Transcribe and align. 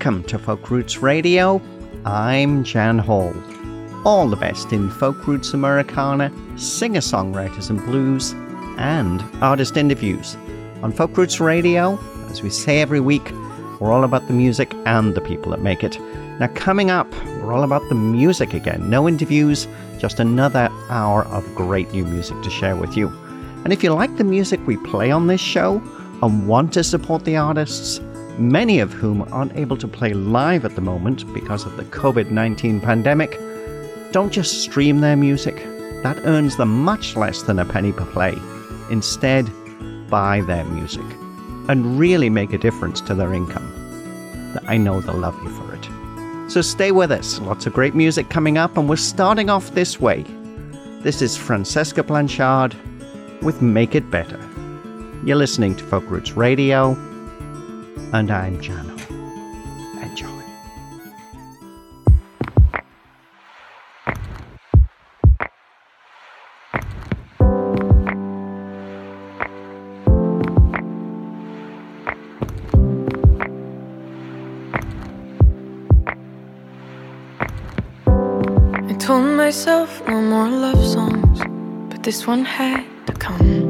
Welcome 0.00 0.24
to 0.24 0.38
Folk 0.38 0.70
Roots 0.70 1.02
Radio. 1.02 1.60
I'm 2.06 2.64
Jan 2.64 2.98
Hall. 2.98 3.34
All 4.06 4.28
the 4.28 4.36
best 4.36 4.72
in 4.72 4.88
folk 4.88 5.26
roots 5.26 5.52
Americana, 5.52 6.32
singer 6.56 7.00
songwriters 7.00 7.68
and 7.68 7.84
blues, 7.84 8.32
and 8.78 9.22
artist 9.42 9.76
interviews. 9.76 10.38
On 10.82 10.90
Folk 10.90 11.14
Roots 11.18 11.38
Radio, 11.38 11.98
as 12.30 12.42
we 12.42 12.48
say 12.48 12.80
every 12.80 13.00
week, 13.00 13.30
we're 13.78 13.92
all 13.92 14.04
about 14.04 14.26
the 14.26 14.32
music 14.32 14.72
and 14.86 15.14
the 15.14 15.20
people 15.20 15.50
that 15.50 15.60
make 15.60 15.84
it. 15.84 16.00
Now, 16.40 16.46
coming 16.54 16.90
up, 16.90 17.12
we're 17.42 17.52
all 17.52 17.62
about 17.62 17.86
the 17.90 17.94
music 17.94 18.54
again. 18.54 18.88
No 18.88 19.06
interviews, 19.06 19.68
just 19.98 20.18
another 20.18 20.70
hour 20.88 21.26
of 21.26 21.44
great 21.54 21.92
new 21.92 22.06
music 22.06 22.40
to 22.40 22.48
share 22.48 22.74
with 22.74 22.96
you. 22.96 23.08
And 23.64 23.70
if 23.70 23.84
you 23.84 23.92
like 23.92 24.16
the 24.16 24.24
music 24.24 24.66
we 24.66 24.78
play 24.78 25.10
on 25.10 25.26
this 25.26 25.42
show 25.42 25.76
and 26.22 26.48
want 26.48 26.72
to 26.72 26.84
support 26.84 27.26
the 27.26 27.36
artists, 27.36 28.00
many 28.40 28.80
of 28.80 28.92
whom 28.92 29.22
aren't 29.32 29.56
able 29.56 29.76
to 29.76 29.86
play 29.86 30.14
live 30.14 30.64
at 30.64 30.74
the 30.74 30.80
moment 30.80 31.30
because 31.34 31.66
of 31.66 31.76
the 31.76 31.84
COVID 31.84 32.30
19 32.30 32.80
pandemic, 32.80 33.38
don't 34.12 34.32
just 34.32 34.62
stream 34.62 35.00
their 35.00 35.16
music. 35.16 35.56
That 36.02 36.18
earns 36.24 36.56
them 36.56 36.82
much 36.82 37.16
less 37.16 37.42
than 37.42 37.58
a 37.58 37.64
penny 37.64 37.92
per 37.92 38.06
play. 38.06 38.34
Instead, 38.90 39.48
buy 40.08 40.40
their 40.40 40.64
music 40.64 41.04
and 41.68 41.98
really 41.98 42.30
make 42.30 42.52
a 42.52 42.58
difference 42.58 43.00
to 43.02 43.14
their 43.14 43.34
income. 43.34 43.76
I 44.66 44.78
know 44.78 45.00
they'll 45.00 45.14
love 45.14 45.40
you 45.42 45.50
for 45.50 45.74
it. 45.74 46.50
So 46.50 46.62
stay 46.62 46.90
with 46.90 47.12
us. 47.12 47.38
Lots 47.40 47.66
of 47.66 47.72
great 47.74 47.94
music 47.94 48.30
coming 48.30 48.58
up, 48.58 48.76
and 48.76 48.88
we're 48.88 48.96
starting 48.96 49.50
off 49.50 49.70
this 49.72 50.00
way. 50.00 50.24
This 51.02 51.22
is 51.22 51.36
Francesca 51.36 52.02
Blanchard 52.02 52.74
with 53.42 53.62
Make 53.62 53.94
It 53.94 54.10
Better. 54.10 54.40
You're 55.24 55.36
listening 55.36 55.76
to 55.76 55.84
Folk 55.84 56.10
Roots 56.10 56.32
Radio, 56.32 56.96
and 58.12 58.30
I'm 58.30 58.60
Jano. 58.60 58.96
Enjoy. 60.02 60.26
I 78.88 78.94
told 78.98 79.36
myself 79.36 80.02
no 80.08 80.20
more 80.20 80.48
love 80.48 80.84
songs, 80.84 81.40
but 81.90 82.02
this 82.02 82.26
one 82.26 82.44
had 82.44 82.84
to 83.06 83.12
come. 83.12 83.69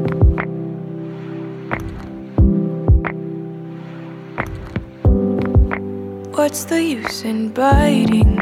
What's 6.51 6.65
the 6.65 6.83
use 6.83 7.23
in 7.23 7.47
biting 7.53 8.35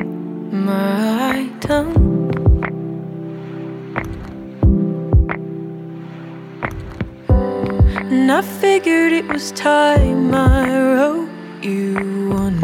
my 0.65 1.47
tongue? 1.59 2.33
And 8.09 8.31
I 8.31 8.41
figured 8.41 9.13
it 9.13 9.27
was 9.27 9.51
time 9.51 10.33
I 10.33 10.67
wrote 10.95 11.29
you 11.61 12.31
one. 12.33 12.59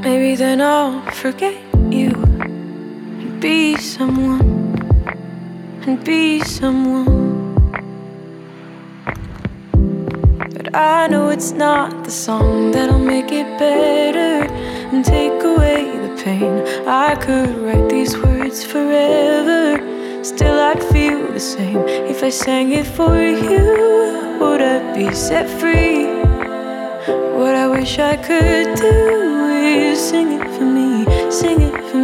Maybe 0.00 0.34
then 0.34 0.62
I'll 0.62 1.02
forget 1.10 1.62
you 1.92 2.08
and 2.08 3.38
be 3.38 3.76
someone, 3.76 4.40
and 5.86 6.02
be 6.06 6.40
someone. 6.40 7.19
I 10.80 11.08
know 11.08 11.28
it's 11.28 11.52
not 11.52 12.04
the 12.04 12.10
song 12.10 12.70
that'll 12.70 12.98
make 12.98 13.30
it 13.32 13.58
better 13.58 14.50
and 14.92 15.04
take 15.04 15.42
away 15.42 15.84
the 16.04 16.22
pain. 16.24 16.54
I 16.88 17.16
could 17.16 17.54
write 17.58 17.90
these 17.90 18.16
words 18.16 18.64
forever, 18.64 19.76
still 20.24 20.58
I'd 20.58 20.82
feel 20.84 21.30
the 21.32 21.38
same 21.38 21.86
if 22.08 22.22
I 22.22 22.30
sang 22.30 22.72
it 22.72 22.86
for 22.86 23.14
you. 23.14 24.38
Would 24.40 24.62
I 24.62 24.94
be 24.96 25.14
set 25.14 25.50
free? 25.60 26.06
What 27.38 27.54
I 27.54 27.66
wish 27.68 27.98
I 27.98 28.16
could 28.16 28.74
do 28.76 29.48
is 29.50 30.00
sing 30.00 30.32
it 30.32 30.48
for 30.56 30.64
me, 30.64 31.04
sing 31.30 31.60
it 31.60 31.76
for 31.90 31.98
me. 31.98 31.99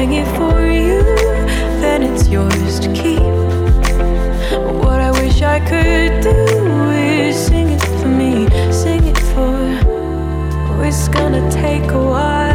Sang 0.00 0.14
it 0.14 0.28
for 0.38 0.58
you, 0.86 1.02
then 1.82 2.02
it's 2.02 2.26
yours 2.26 2.80
to 2.80 2.88
keep. 2.94 3.34
What 4.82 4.98
I 4.98 5.10
wish 5.20 5.42
I 5.42 5.58
could 5.60 6.22
do 6.22 6.38
is 6.90 7.36
sing 7.36 7.68
it 7.68 7.82
for 7.98 8.08
me, 8.08 8.32
sing 8.72 9.04
it 9.12 9.18
for. 9.32 9.58
Oh, 10.70 10.82
it's 10.82 11.08
gonna 11.08 11.44
take 11.50 11.90
a 11.90 12.02
while 12.12 12.49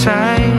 inside. 0.00 0.49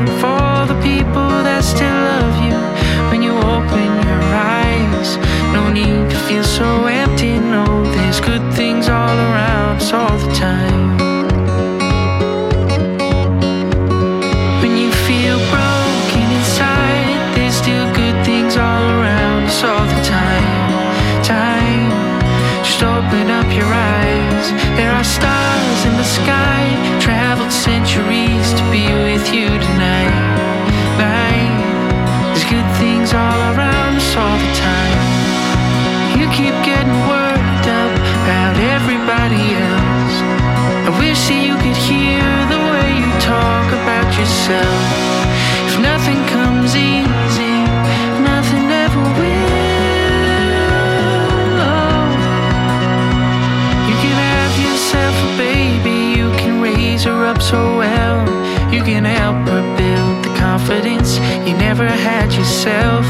You 61.47 61.53
never 61.57 61.88
had 61.88 62.31
yourself. 62.33 63.05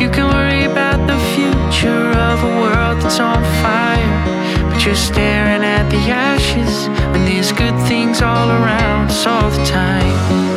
You 0.00 0.08
can 0.10 0.26
worry 0.28 0.64
about 0.64 1.06
the 1.06 1.18
future 1.34 2.10
of 2.30 2.42
a 2.42 2.52
world 2.62 3.02
that's 3.02 3.20
on 3.20 3.42
fire. 3.62 4.70
But 4.70 4.84
you're 4.84 4.94
staring 4.94 5.62
at 5.62 5.88
the 5.90 6.02
ashes 6.10 6.88
when 7.12 7.24
there's 7.24 7.52
good 7.52 7.78
things 7.86 8.22
all 8.22 8.48
around 8.48 9.10
us 9.10 9.26
all 9.26 9.50
the 9.50 9.64
time. 9.64 10.49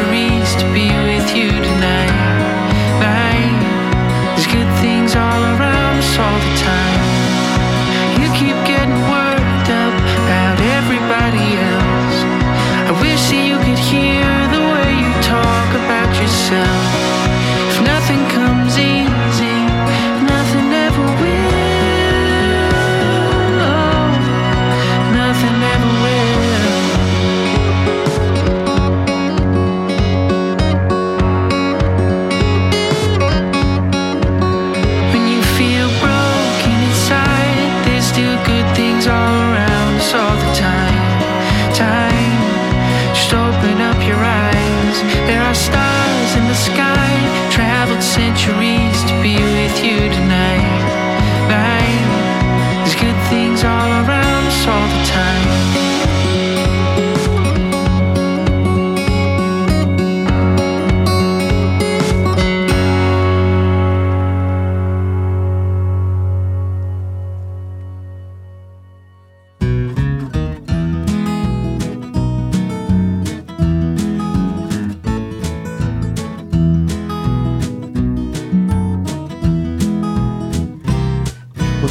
century. 0.00 0.39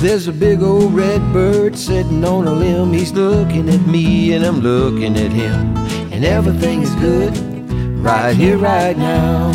There's 0.09 0.27
a 0.27 0.33
big 0.33 0.63
old 0.63 0.91
red 0.91 1.21
bird 1.31 1.77
sitting 1.77 2.25
on 2.25 2.47
a 2.47 2.51
limb. 2.51 2.91
He's 2.93 3.11
looking 3.11 3.69
at 3.69 3.81
me 3.85 4.33
and 4.33 4.43
I'm 4.43 4.59
looking 4.59 5.15
at 5.15 5.31
him. 5.31 5.77
And 6.11 6.25
everything 6.25 6.81
is 6.81 6.95
good 6.95 7.37
right 7.99 8.35
here, 8.35 8.57
right 8.57 8.97
now. 8.97 9.51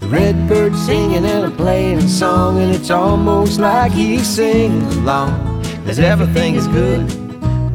The 0.00 0.08
red 0.08 0.36
bird 0.48 0.76
singing 0.76 1.24
and 1.24 1.46
I'm 1.46 1.56
playing 1.56 1.96
a 1.96 2.08
song, 2.08 2.60
and 2.60 2.74
it's 2.74 2.90
almost 2.90 3.58
like 3.58 3.90
he's 3.92 4.28
singing 4.28 4.82
along. 4.82 5.64
Cause 5.86 5.98
everything 5.98 6.56
is 6.56 6.68
good 6.68 7.10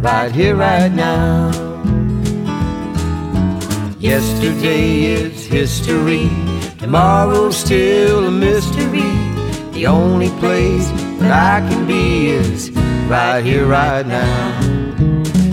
right 0.03 0.31
here, 0.31 0.55
right 0.55 0.91
now. 0.91 1.49
Yesterday 3.97 5.05
is 5.05 5.47
history, 5.47 6.29
tomorrow's 6.77 7.57
still 7.57 8.27
a 8.27 8.31
mystery. 8.31 8.64
The 9.85 9.91
only 9.91 10.29
place 10.39 10.89
that 11.19 11.61
I 11.61 11.69
can 11.69 11.85
be 11.85 12.29
is 12.29 12.71
right 13.07 13.45
here, 13.45 13.67
right 13.67 14.03
now. 14.03 14.59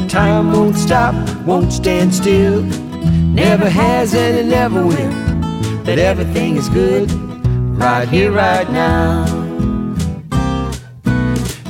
Time 0.08 0.52
won't 0.52 0.74
stop, 0.74 1.14
won't 1.44 1.70
stand 1.70 2.14
still, 2.14 2.62
never 2.62 3.68
has 3.68 4.14
and 4.14 4.38
it 4.38 4.46
never 4.46 4.86
will. 4.86 5.12
But 5.84 5.98
everything 5.98 6.56
is 6.56 6.70
good 6.70 7.12
right 7.76 8.08
here, 8.08 8.32
right 8.32 8.70
now. 8.70 9.26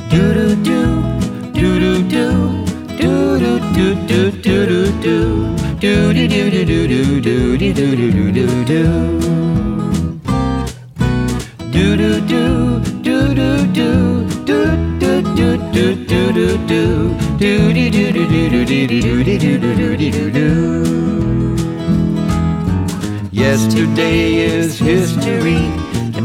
Do 0.09 0.33
do 0.33 0.55
do, 0.63 1.03
do 1.51 1.79
do 1.81 2.03
do, 2.07 2.65
do 2.97 3.39
do 3.39 3.59
do 3.73 4.07
do 4.07 4.31
do 4.31 4.65
do 4.65 5.01
do. 5.01 5.57
Do 5.81 6.13
do 6.13 6.27
do 6.29 6.49
do 6.49 6.65
do 6.65 6.87
do 6.87 7.19
do 7.19 7.57
do 7.57 7.73
do 7.73 8.11
do 8.11 8.31
do 8.31 8.63
do. 8.63 8.63
Do 8.63 9.42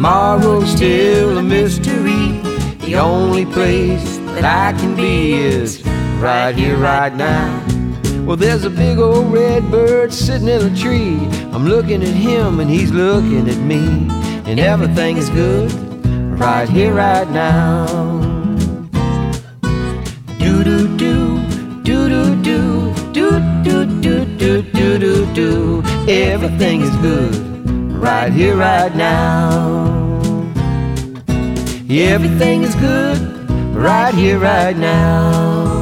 Tomorrow's 0.09 0.71
still 0.71 1.37
a 1.37 1.43
mystery. 1.43 2.41
The 2.87 2.97
only 2.97 3.45
place 3.45 4.17
that 4.33 4.43
I 4.43 4.73
can 4.79 4.97
be 4.97 5.35
is 5.35 5.85
right 6.19 6.55
here, 6.55 6.79
right 6.79 7.15
now. 7.15 7.63
Well, 8.25 8.39
there's 8.39 8.65
a 8.65 8.71
big 8.71 8.97
old 8.97 9.31
red 9.31 9.71
bird 9.71 10.15
sitting 10.15 10.49
in 10.49 10.73
a 10.73 10.75
tree. 10.75 11.19
I'm 11.53 11.67
looking 11.69 12.03
at 12.03 12.15
him 12.15 12.59
and 12.59 12.71
he's 12.71 12.91
looking 12.91 13.51
at 13.51 13.59
me. 13.59 14.09
And 14.51 14.59
everything 14.59 15.19
is 15.19 15.29
good 15.29 15.71
right 16.41 16.67
here, 16.71 16.95
right 16.95 17.29
now. 17.31 17.87
Do 20.39 20.65
do 20.65 20.97
do, 20.97 21.39
do 21.83 22.09
do 22.09 22.43
do, 22.43 22.95
do 23.13 23.41
do 23.63 23.85
do 24.39 24.63
do 24.63 24.99
do 24.99 25.35
do. 25.35 25.83
Everything 26.09 26.81
is 26.81 26.97
good 26.97 27.48
right 27.99 28.33
here, 28.33 28.57
right 28.57 28.95
now. 28.95 30.21
Everything 31.91 32.63
is 32.63 32.75
good 32.77 33.19
right 33.75 34.15
here, 34.15 34.39
right 34.39 34.77
now. 34.77 35.78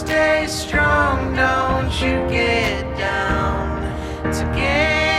stay 0.00 0.46
strong, 0.46 1.34
don't 1.34 1.92
you 2.00 2.16
get 2.30 2.82
down 2.96 3.82
to 4.32 4.44
get. 4.56 5.09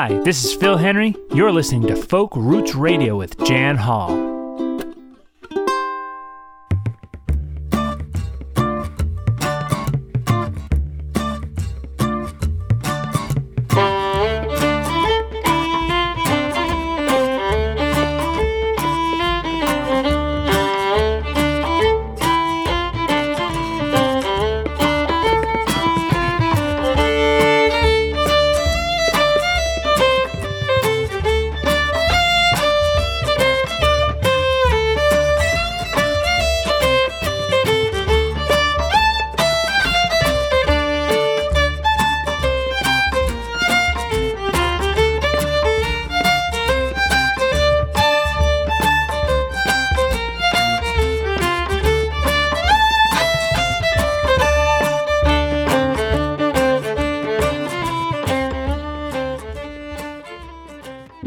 Hi, 0.00 0.16
this 0.22 0.44
is 0.44 0.54
Phil 0.54 0.76
Henry. 0.76 1.16
You're 1.34 1.50
listening 1.50 1.88
to 1.88 1.96
Folk 1.96 2.30
Roots 2.36 2.76
Radio 2.76 3.16
with 3.16 3.36
Jan 3.44 3.76
Hall. 3.76 4.27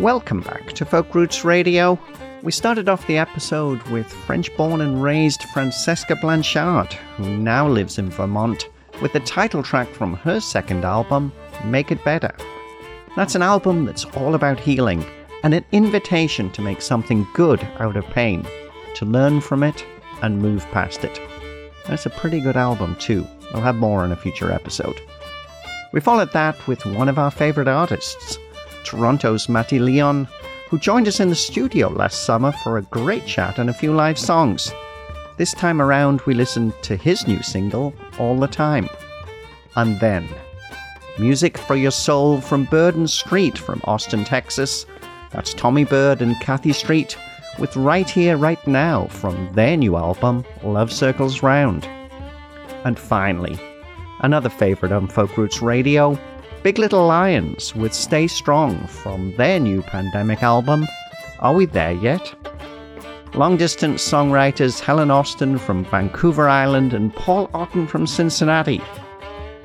Welcome 0.02 0.42
back 0.42 0.74
to 0.74 0.84
Folk 0.84 1.14
Roots 1.14 1.46
Radio. 1.46 2.00
We 2.42 2.52
started 2.52 2.90
off 2.90 3.06
the 3.06 3.20
episode 3.20 3.80
with 3.90 4.12
French 4.12 4.50
born 4.58 4.82
and 4.82 5.04
raised 5.04 5.44
Francesca 5.54 6.16
Blanchard, 6.16 6.92
who 7.18 7.38
now 7.38 7.68
lives 7.68 8.00
in 8.00 8.10
Vermont, 8.10 8.68
with 9.00 9.14
the 9.14 9.20
title 9.20 9.62
track 9.62 9.88
from 9.90 10.16
her 10.16 10.40
second 10.40 10.86
album, 10.86 11.32
Make 11.66 11.92
It 11.92 12.04
Better. 12.04 12.34
That's 13.16 13.36
an 13.36 13.44
album 13.44 13.86
that's 13.86 14.06
all 14.06 14.34
about 14.34 14.60
healing 14.60 15.06
and 15.44 15.54
an 15.54 15.66
invitation 15.72 16.50
to 16.54 16.64
make 16.64 16.82
something 16.82 17.28
good 17.36 17.62
out 17.78 17.96
of 17.96 18.04
pain, 18.06 18.44
to 18.96 19.06
learn 19.06 19.40
from 19.40 19.62
it 19.62 19.86
and 20.24 20.42
move 20.42 20.66
past 20.72 21.04
it. 21.04 21.22
That's 21.86 22.08
a 22.08 22.10
pretty 22.10 22.40
good 22.40 22.58
album, 22.58 22.96
too. 22.96 23.28
I'll 23.54 23.62
have 23.62 23.76
more 23.76 24.04
in 24.04 24.12
a 24.12 24.16
future 24.16 24.52
episode. 24.52 25.00
We 25.94 26.00
followed 26.00 26.34
that 26.34 26.68
with 26.68 26.84
one 26.88 27.08
of 27.08 27.20
our 27.20 27.30
favourite 27.30 27.68
artists, 27.68 28.40
Toronto's 28.84 29.50
Matty 29.50 29.80
Leon, 29.80 30.28
who 30.70 30.80
joined 30.80 31.08
us 31.08 31.20
in 31.20 31.30
the 31.30 31.36
studio 31.36 31.90
last 31.90 32.24
summer 32.24 32.52
for 32.64 32.78
a 32.78 32.84
great 32.84 33.26
chat 33.26 33.60
and 33.60 33.70
a 33.70 33.74
few 33.74 33.94
live 33.94 34.18
songs. 34.18 34.72
This 35.38 35.54
time 35.54 35.82
around, 35.82 36.22
we 36.22 36.34
listened 36.34 36.74
to 36.84 36.96
his 36.96 37.28
new 37.28 37.42
single, 37.42 37.94
All 38.20 38.38
the 38.38 38.48
Time. 38.48 38.88
And 39.76 40.00
then, 40.00 40.28
music 41.18 41.58
for 41.58 41.76
your 41.76 41.92
soul 41.92 42.42
from 42.42 42.66
Bird 42.66 42.96
and 42.96 43.10
Street 43.10 43.58
from 43.58 43.82
Austin, 43.86 44.24
Texas. 44.24 44.86
That's 45.32 45.54
Tommy 45.54 45.84
Bird 45.84 46.22
and 46.22 46.40
Kathy 46.42 46.74
Street 46.74 47.18
with 47.60 47.76
Right 47.76 48.10
Here, 48.10 48.38
Right 48.38 48.66
Now 48.68 49.08
from 49.08 49.52
their 49.54 49.78
new 49.78 49.98
album, 49.98 50.46
Love 50.64 50.92
Circles 50.92 51.44
Round. 51.44 51.86
And 52.84 52.98
finally, 52.98 53.60
another 54.22 54.50
favourite 54.50 54.94
on 54.94 55.08
Folk 55.08 55.38
Roots 55.38 55.62
Radio, 55.62 56.18
Big 56.64 56.78
Little 56.78 57.08
Lions 57.08 57.76
with 57.76 57.92
Stay 57.92 58.28
Strong 58.28 58.86
from 58.86 59.36
their 59.36 59.60
new 59.60 59.82
pandemic 59.82 60.44
album, 60.44 60.88
Are 61.40 61.56
We 61.56 61.66
There 61.66 61.94
Yet? 61.94 62.36
Long 63.34 63.58
distance 63.58 64.08
songwriters 64.08 64.80
Helen 64.80 65.10
Austin 65.10 65.58
from 65.58 65.84
Vancouver 65.86 66.48
Island 66.48 66.94
and 66.94 67.16
Paul 67.16 67.50
Otten 67.56 67.88
from 67.88 68.06
Cincinnati, 68.06 68.80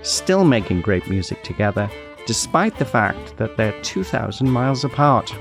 still 0.01 0.45
making 0.47 0.81
great 0.81 1.07
music 1.11 1.43
together, 1.43 1.91
despite 2.25 2.79
the 2.79 2.87
fact 2.87 3.37
that 3.37 3.59
they're 3.59 3.79
2,000 3.83 4.51
miles 4.51 4.83
apart. 4.83 5.35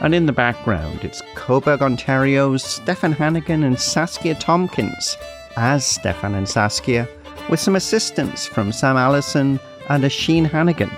And 0.00 0.12
in 0.12 0.26
the 0.26 0.32
background, 0.32 1.04
it's 1.04 1.22
Cobourg, 1.36 1.82
Ontario's 1.82 2.64
Stefan 2.64 3.12
Hannigan 3.12 3.62
and 3.62 3.78
Saskia 3.78 4.34
Tomkins 4.34 5.16
as 5.56 5.86
Stefan 5.86 6.34
and 6.34 6.48
Saskia, 6.48 7.08
with 7.48 7.60
some 7.60 7.76
assistance 7.76 8.44
from 8.44 8.72
Sam 8.72 8.96
Allison 8.96 9.60
and 9.92 10.04
Asheen 10.04 10.48
Hannigan 10.48 10.90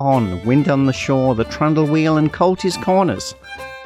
on 0.00 0.42
Wind 0.46 0.70
on 0.70 0.86
the 0.86 0.94
Shore, 0.94 1.34
The 1.34 1.44
Trundle 1.44 1.86
Wheel, 1.86 2.16
and 2.16 2.32
Colty's 2.32 2.78
Corners. 2.78 3.34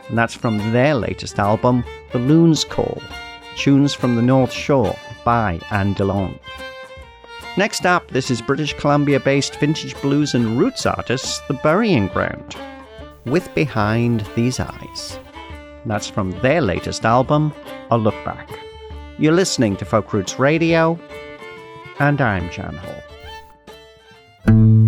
And 0.08 0.16
that's 0.16 0.34
from 0.34 0.58
their 0.70 0.94
latest 0.94 1.40
album, 1.40 1.82
The 2.12 2.20
Loon's 2.20 2.62
Call 2.62 3.02
Tunes 3.56 3.94
from 3.94 4.14
the 4.14 4.22
North 4.22 4.52
Shore 4.52 4.94
by 5.24 5.58
Anne 5.72 5.96
DeLong. 5.96 6.38
Next 7.56 7.84
up, 7.84 8.06
this 8.12 8.30
is 8.30 8.40
British 8.40 8.74
Columbia 8.74 9.18
based 9.18 9.56
vintage 9.56 10.00
blues 10.00 10.34
and 10.34 10.56
roots 10.56 10.86
artists 10.86 11.40
The 11.48 11.54
Burying 11.54 12.06
Ground, 12.06 12.54
with 13.24 13.52
Behind 13.56 14.24
These 14.36 14.60
Eyes. 14.60 15.18
That's 15.84 16.08
from 16.08 16.30
their 16.42 16.60
latest 16.60 17.04
album, 17.04 17.52
A 17.90 17.98
Look 17.98 18.24
Back. 18.24 18.48
You're 19.18 19.32
listening 19.32 19.76
to 19.78 19.84
Folk 19.84 20.12
Roots 20.12 20.38
Radio, 20.38 20.96
and 21.98 22.20
I'm 22.20 22.48
Jan 22.50 22.76
Hall. 22.76 23.13
Well, 24.46 24.83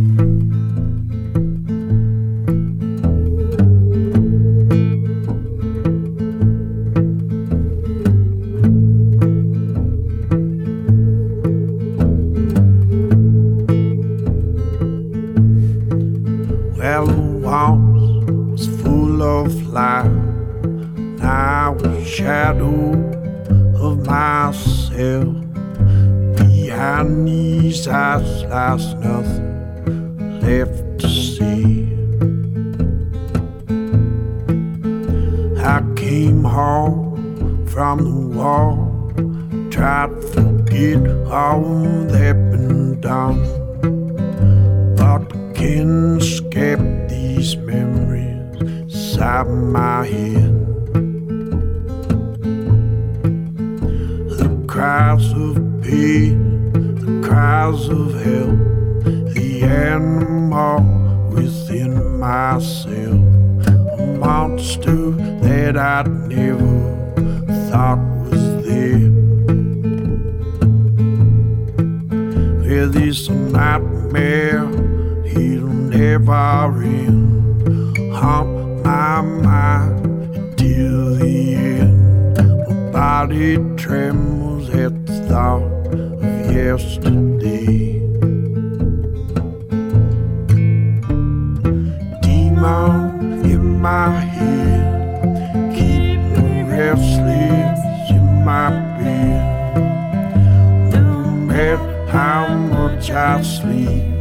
I 103.17 103.41
sleep, 103.41 104.16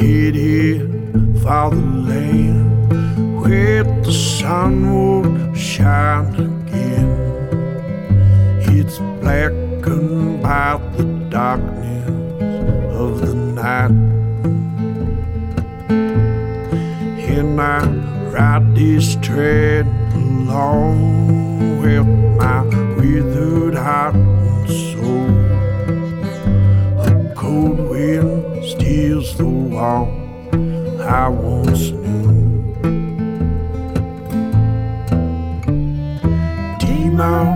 I'm 0.00 0.06
headed 0.06 0.80
for 1.42 1.70
the 1.70 1.84
land 2.08 3.40
where 3.42 3.84
the 3.84 4.12
sun 4.12 4.72
will 4.94 5.54
shine 5.54 6.34
again. 6.34 7.10
It's 8.62 8.98
blackened 9.20 10.42
by 10.42 10.80
the 10.96 11.04
darkness 11.28 12.08
of 12.94 13.20
the 13.20 13.34
night. 13.34 13.90
And 17.36 17.60
I 17.60 17.84
ride 18.32 18.74
this 18.74 19.16
tread 19.16 19.86
along 20.14 21.82
with 21.82 22.06
my 22.38 22.62
withered 22.96 23.74
heart 23.74 24.14
and 24.14 24.66
soul. 24.88 25.28
A 27.04 27.34
cold 27.34 27.78
wind 27.90 28.29
steals 28.90 29.36
the 29.36 29.44
warmth 29.44 31.00
I 31.00 31.28
once 31.28 31.90
knew. 31.90 32.74
Demon 36.80 37.46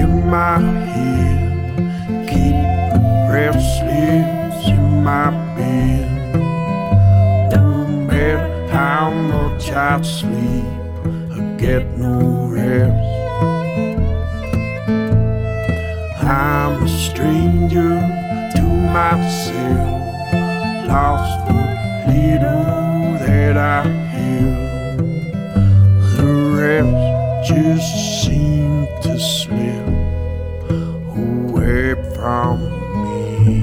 in 0.00 0.12
my 0.30 0.60
head, 0.92 2.28
keep 2.30 2.54
restless 3.34 4.68
in 4.68 5.02
my 5.02 5.30
bed. 5.56 6.06
No 7.50 7.66
matter 8.08 8.68
how 8.68 9.10
much 9.10 9.72
I 9.72 10.00
sleep, 10.02 10.70
I 11.34 11.56
get 11.58 11.82
no 11.98 12.46
rest. 12.46 13.08
I'm 16.22 16.84
a 16.84 16.88
stranger 16.88 17.94
to 18.54 18.62
myself, 18.96 19.95
lost 20.86 21.40
what 21.50 21.76
little 22.06 23.18
that 23.26 23.56
I 23.56 23.82
have. 24.14 24.98
The 26.16 26.26
rest 26.56 27.48
just 27.48 28.22
seem 28.22 28.86
to 29.02 29.18
slip 29.18 29.86
away 31.16 31.94
from 32.14 32.56
me. 33.02 33.58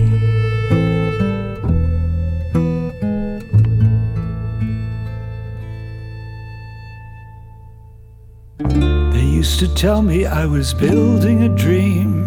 They 9.13 9.25
used 9.25 9.59
to 9.59 9.73
tell 9.75 10.01
me 10.01 10.25
I 10.25 10.45
was 10.45 10.73
building 10.73 11.43
a 11.43 11.49
dream, 11.49 12.23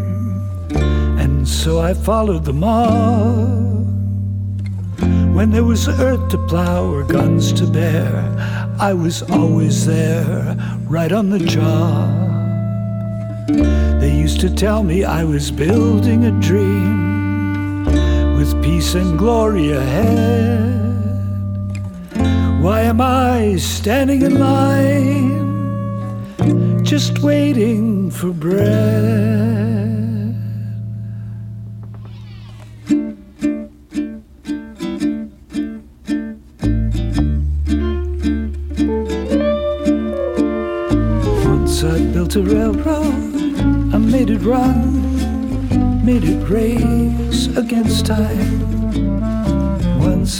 and 1.18 1.46
so 1.46 1.80
I 1.80 1.92
followed 1.92 2.44
them 2.44 2.64
all. 2.64 3.75
When 5.36 5.50
there 5.50 5.64
was 5.64 5.86
earth 5.86 6.30
to 6.30 6.38
plow 6.48 6.86
or 6.86 7.04
guns 7.04 7.52
to 7.52 7.66
bear, 7.66 8.10
I 8.80 8.94
was 8.94 9.22
always 9.22 9.84
there, 9.84 10.56
right 10.88 11.12
on 11.12 11.28
the 11.28 11.38
job. 11.38 12.08
They 14.00 14.16
used 14.16 14.40
to 14.40 14.48
tell 14.48 14.82
me 14.82 15.04
I 15.04 15.24
was 15.24 15.50
building 15.50 16.24
a 16.24 16.30
dream 16.40 17.84
with 18.38 18.62
peace 18.64 18.94
and 18.94 19.18
glory 19.18 19.72
ahead. 19.72 20.72
Why 22.62 22.80
am 22.80 23.02
I 23.02 23.56
standing 23.56 24.22
in 24.22 24.40
line? 24.40 25.36
just 26.86 27.18
waiting 27.18 28.10
for 28.10 28.30
bread. 28.30 29.95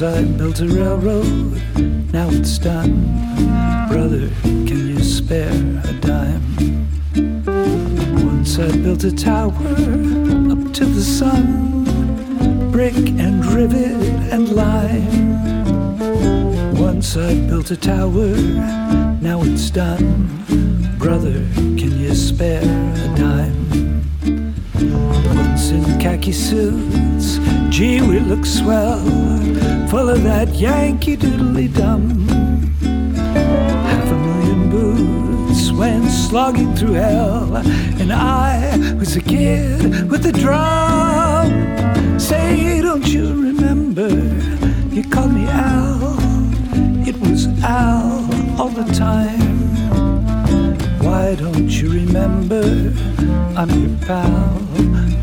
I 0.02 0.24
built 0.24 0.60
a 0.60 0.66
railroad, 0.66 1.62
now 2.12 2.28
it's 2.28 2.58
done. 2.58 3.06
Brother, 3.88 4.28
can 4.42 4.88
you 4.88 4.98
spare 5.02 5.50
a 5.52 5.92
dime? 6.00 6.42
Once 8.26 8.58
I 8.58 8.76
built 8.76 9.04
a 9.04 9.12
tower 9.12 9.52
up 9.52 10.72
to 10.74 10.84
the 10.84 11.02
sun, 11.02 11.84
brick 12.70 12.96
and 12.96 13.44
rivet 13.46 13.96
and 14.32 14.50
lime. 14.50 15.38
Once 16.78 17.16
I 17.16 17.34
built 17.48 17.70
a 17.70 17.76
tower, 17.76 18.36
now 19.22 19.40
it's 19.44 19.70
done. 19.70 20.28
Brother, 20.98 21.46
can 21.54 21.98
you 21.98 22.14
spare 22.14 22.60
a 22.62 23.14
dime? 23.16 24.02
Once 25.34 25.70
in 25.70 25.98
khaki 25.98 26.32
suits, 26.32 27.38
gee, 27.70 28.02
we 28.02 28.20
look 28.20 28.44
swell, 28.44 29.00
full 29.88 30.08
of 30.08 30.22
that 30.24 30.48
Yankee 30.54 31.16
doodly 31.16 31.72
dum. 31.72 32.26
Half 33.88 34.10
a 34.10 34.16
million 34.16 34.70
boots 34.70 35.70
went 35.72 36.10
slogging 36.10 36.74
through 36.74 36.94
hell, 36.94 37.56
and 38.00 38.12
I 38.12 38.76
was 38.98 39.16
a 39.16 39.20
kid 39.20 40.10
with 40.10 40.26
a 40.26 40.32
drum. 40.32 42.18
Say, 42.18 42.80
don't 42.80 43.06
you 43.06 43.26
remember? 43.48 44.08
You 44.94 45.04
called 45.08 45.32
me 45.32 45.46
Al. 45.46 46.16
It 47.06 47.16
was 47.20 47.46
Al 47.62 48.28
all 48.60 48.70
the 48.70 48.90
time. 48.92 49.56
Why 51.00 51.36
don't 51.36 51.70
you 51.70 51.90
remember? 51.92 52.64
I'm 53.56 53.70
your 53.70 53.96
pal. 54.06 54.60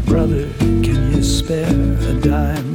Brother, 0.06 0.48
can 0.60 1.12
you 1.14 1.24
spare 1.24 1.98
a 2.10 2.14
dime? 2.22 2.73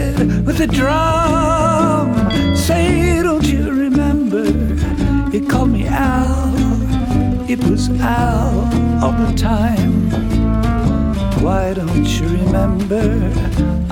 Kid 0.00 0.46
with 0.46 0.60
a 0.60 0.66
drum. 0.66 2.08
Say, 2.56 3.22
don't 3.22 3.46
you 3.46 3.64
remember? 3.84 4.44
You 5.34 5.46
called 5.46 5.70
me 5.70 5.86
Al. 5.86 6.54
It 7.48 7.60
was 7.68 7.88
Al 8.00 8.50
all 9.02 9.12
the 9.12 9.32
time. 9.36 9.94
Why 11.44 11.74
don't 11.74 12.08
you 12.18 12.28
remember? 12.42 13.04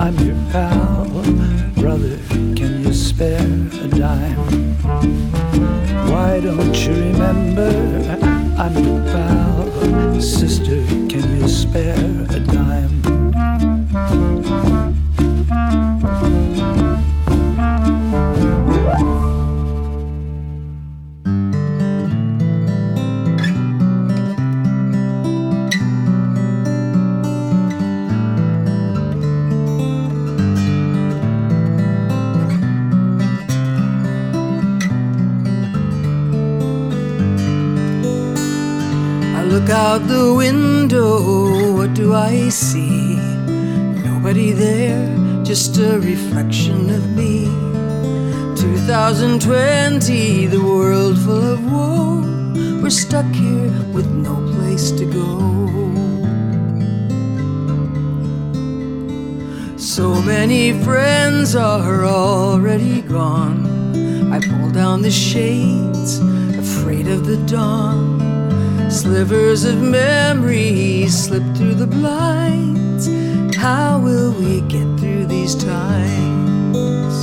I'm 0.03 0.15
your 0.27 0.39
pal. 0.51 1.05
Brother, 1.81 2.17
can 2.57 2.71
you 2.83 2.93
spare 2.93 3.51
a 3.85 3.87
dime? 4.03 4.43
Why 6.11 6.39
don't 6.39 6.77
you 6.85 6.93
remember? 7.07 7.71
I'm 8.63 8.75
your 8.85 9.01
pal. 9.11 10.21
Sister, 10.21 10.77
can 11.11 11.25
you 11.39 11.47
spare 11.47 12.11
a 12.37 12.39
dime? 12.39 12.88
See? 42.49 43.15
Nobody 44.03 44.53
there, 44.53 45.07
just 45.43 45.77
a 45.77 45.99
reflection 45.99 46.89
of 46.89 47.15
me. 47.15 47.45
2020, 48.55 50.47
the 50.47 50.59
world 50.59 51.19
full 51.19 51.43
of 51.53 51.71
woe. 51.71 52.23
We're 52.81 52.89
stuck 52.89 53.27
here 53.27 53.71
with 53.93 54.07
no 54.07 54.35
place 54.55 54.89
to 54.93 55.05
go. 55.05 55.37
So 59.77 60.19
many 60.23 60.73
friends 60.83 61.55
are 61.55 62.03
already 62.03 63.01
gone. 63.01 64.33
I 64.33 64.39
pull 64.39 64.71
down 64.71 65.03
the 65.03 65.11
shades, 65.11 66.17
afraid 66.57 67.07
of 67.07 67.27
the 67.27 67.37
dawn. 67.45 68.08
Slivers 68.99 69.63
of 69.63 69.81
memory 69.81 71.07
slip 71.07 71.43
through 71.55 71.75
the 71.75 71.87
blinds. 71.87 73.07
How 73.55 73.97
will 73.97 74.33
we 74.33 74.59
get 74.59 74.99
through 74.99 75.25
these 75.25 75.55
times? 75.55 77.15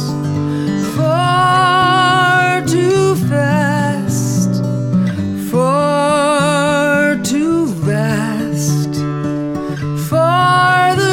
Far 0.96 2.64
too 2.64 3.14
fast, 3.28 4.62
far 5.50 7.16
too 7.22 7.66
vast, 7.84 8.94
farther 10.08 11.04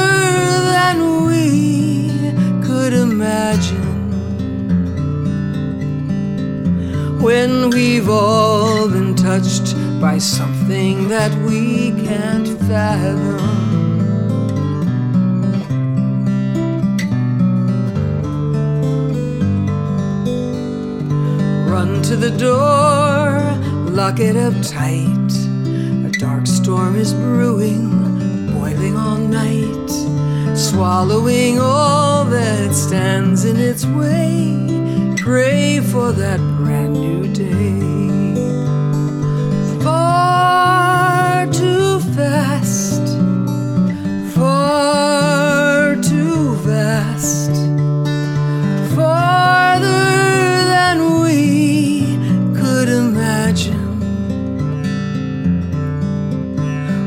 than 0.72 1.26
we 1.26 2.32
could 2.66 2.94
imagine. 2.94 3.92
When 7.20 7.70
we've 7.70 8.08
all 8.08 8.88
been 8.88 9.14
touched 9.14 9.76
by 10.00 10.18
something 10.74 11.08
that 11.08 11.32
we 11.46 11.92
can't 12.04 12.48
fathom. 12.62 13.38
Run 21.70 22.02
to 22.02 22.16
the 22.16 22.32
door, 22.32 23.40
lock 23.92 24.20
it 24.20 24.36
up 24.36 24.54
tight. 24.64 25.32
A 26.08 26.12
dark 26.18 26.48
storm 26.48 26.96
is 26.96 27.14
brewing, 27.14 27.90
boiling 28.54 28.98
all 28.98 29.18
night, 29.18 29.92
swallowing 30.58 31.60
all 31.60 32.26
that 32.26 32.74
stands 32.74 33.46
in 33.46 33.58
its 33.60 33.86
way. 33.86 35.16
Pray 35.18 35.82
for 35.82 36.12
that 36.14 36.40
brand 36.58 36.94
new 36.94 37.32
day. 37.32 38.03
Fast, 42.16 43.08
far 44.36 45.96
too 45.96 46.56
vast, 46.58 47.52
farther 48.96 50.06
than 50.74 51.22
we 51.22 52.20
could 52.56 52.90
imagine. 52.90 54.00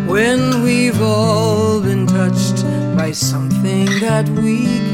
When 0.09 0.63
we've 0.65 1.01
all 1.01 1.81
been 1.81 2.07
touched 2.07 2.65
by 2.97 3.13
something 3.13 3.87
that 4.01 4.29
we 4.29 4.86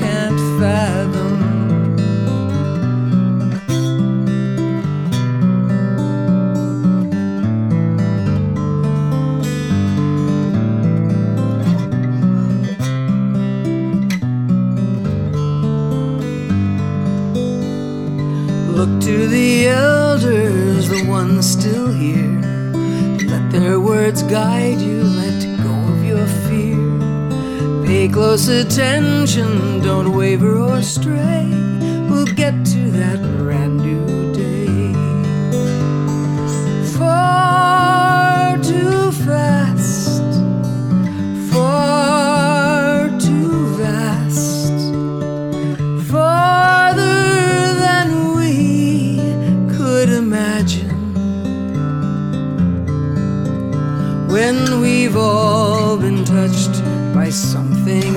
words 24.03 24.25
guide 24.25 24.81
you, 24.81 25.01
let 25.05 25.41
go 25.63 25.75
of 25.93 26.05
your 26.05 26.27
fear. 26.45 27.87
Pay 27.87 28.09
close 28.09 28.49
attention, 28.49 29.81
don't 29.81 30.17
waver 30.17 30.59
or 30.59 30.83
stray. 30.83 31.62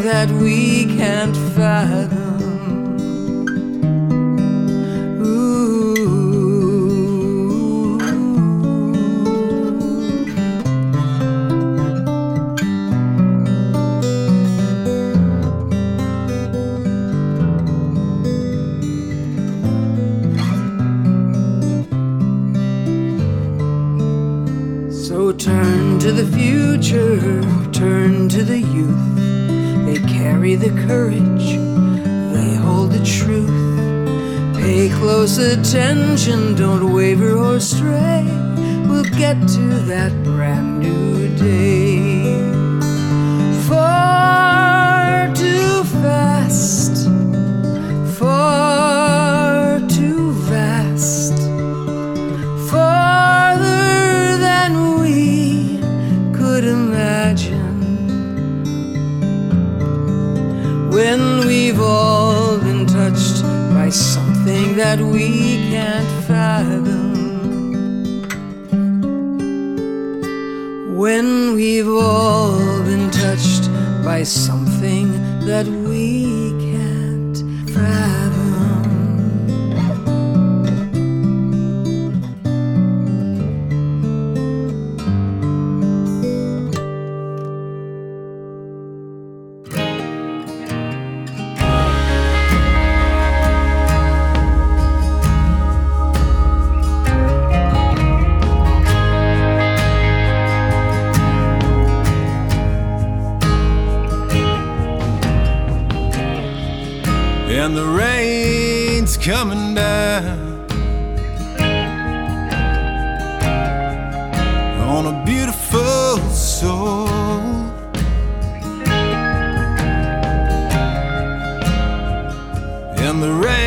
That 0.06 0.30
we 0.30 0.86
can't 0.86 1.36
fathom. 1.56 2.15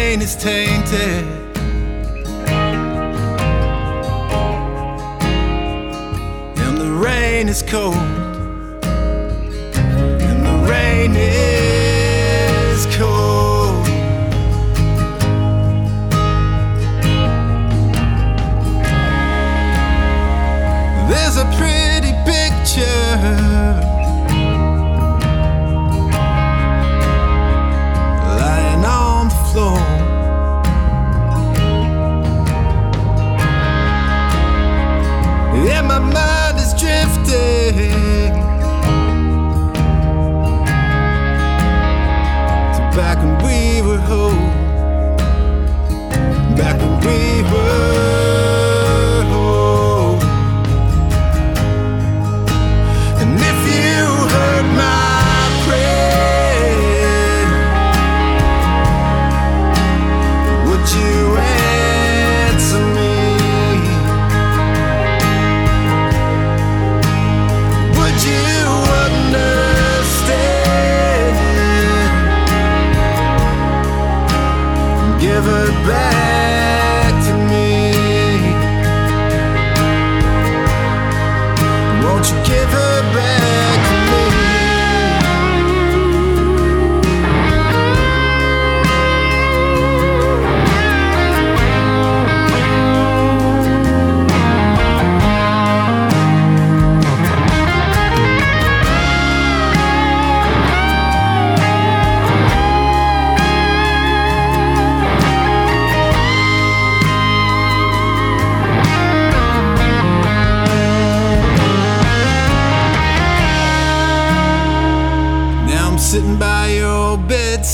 Rain 0.09 0.23
is 0.23 0.37
tainted. 0.37 1.27
And 6.57 6.79
the 6.79 6.91
rain 7.05 7.51
is 7.51 7.63
cold, 7.63 7.95
and 10.25 10.47
the 10.47 10.67
rain 10.67 11.15
is 11.15 11.68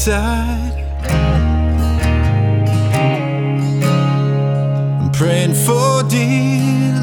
bedside. 0.05 0.85
I'm 5.01 5.11
praying 5.12 5.55
for 5.55 6.03
dear 6.09 7.01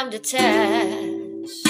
I'm 0.00 0.08
detached. 0.08 1.68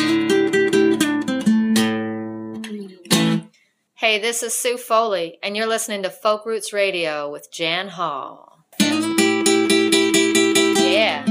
Hey, 3.97 4.21
this 4.21 4.45
is 4.45 4.55
Sue 4.55 4.77
Foley, 4.77 5.41
and 5.43 5.57
you're 5.57 5.67
listening 5.67 6.05
to 6.05 6.11
Folk 6.11 6.47
Roots 6.47 6.73
Radio 6.73 7.29
with 7.29 7.51
Jan 7.51 7.89
Hall. 7.89 8.67
Yeah. 10.79 11.25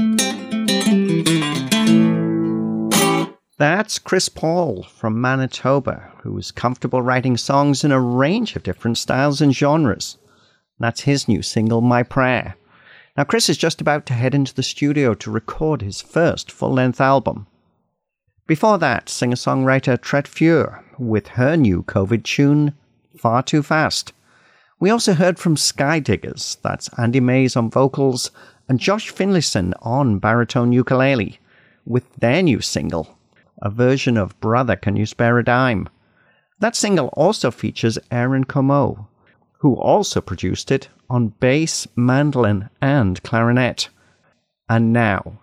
That's 3.56 3.98
Chris 3.98 4.28
Paul 4.28 4.82
from 4.82 5.22
Manitoba, 5.22 6.12
who 6.22 6.36
is 6.36 6.50
comfortable 6.50 7.00
writing 7.00 7.38
songs 7.38 7.82
in 7.82 7.92
a 7.92 8.00
range 8.00 8.56
of 8.56 8.62
different 8.62 8.98
styles 8.98 9.40
and 9.40 9.56
genres. 9.56 10.18
That's 10.78 11.00
his 11.00 11.26
new 11.26 11.40
single, 11.40 11.80
My 11.80 12.02
Prayer. 12.02 12.56
Now, 13.20 13.24
Chris 13.24 13.50
is 13.50 13.58
just 13.58 13.82
about 13.82 14.06
to 14.06 14.14
head 14.14 14.34
into 14.34 14.54
the 14.54 14.62
studio 14.62 15.12
to 15.12 15.30
record 15.30 15.82
his 15.82 16.00
first 16.00 16.50
full 16.50 16.72
length 16.72 17.02
album. 17.02 17.46
Before 18.46 18.78
that, 18.78 19.10
singer 19.10 19.36
songwriter 19.36 20.00
Tret 20.00 20.26
Fure 20.26 20.82
with 20.98 21.26
her 21.36 21.54
new 21.54 21.82
COVID 21.82 22.24
tune, 22.24 22.72
Far 23.18 23.42
Too 23.42 23.62
Fast. 23.62 24.14
We 24.78 24.88
also 24.88 25.12
heard 25.12 25.38
from 25.38 25.56
Skydiggers, 25.56 26.62
that's 26.62 26.88
Andy 26.96 27.20
Maize 27.20 27.56
on 27.56 27.68
vocals 27.68 28.30
and 28.70 28.80
Josh 28.80 29.12
Finlayson 29.12 29.74
on 29.82 30.18
baritone 30.18 30.72
ukulele, 30.72 31.38
with 31.84 32.10
their 32.20 32.40
new 32.40 32.62
single, 32.62 33.18
a 33.60 33.68
version 33.68 34.16
of 34.16 34.40
Brother 34.40 34.76
Can 34.76 34.96
You 34.96 35.04
Spare 35.04 35.38
a 35.38 35.44
Dime. 35.44 35.90
That 36.60 36.74
single 36.74 37.08
also 37.08 37.50
features 37.50 37.98
Aaron 38.10 38.44
Como, 38.44 39.09
who 39.60 39.74
also 39.74 40.20
produced 40.20 40.70
it 40.70 40.88
on 41.08 41.28
bass, 41.28 41.86
mandolin, 41.94 42.68
and 42.80 43.22
clarinet. 43.22 43.88
And 44.68 44.92
now, 44.92 45.38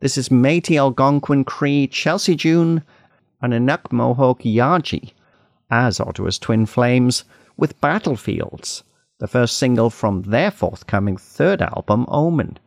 this 0.00 0.16
is 0.16 0.30
Métis 0.30 0.78
Algonquin 0.78 1.44
Cree, 1.44 1.86
Chelsey 1.86 2.34
June, 2.34 2.82
and 3.42 3.52
Inuk 3.52 3.92
Mohawk 3.92 4.42
Jaaji 4.42 5.12
as 5.70 6.00
Ottawa's 6.00 6.38
Twin 6.38 6.64
Flames 6.64 7.24
with 7.56 7.78
Battlefields, 7.80 8.84
the 9.18 9.26
first 9.26 9.58
single 9.58 9.90
from 9.90 10.22
their 10.22 10.50
forthcoming 10.50 11.16
third 11.16 11.60
album, 11.60 12.06
Omen. 12.08 12.58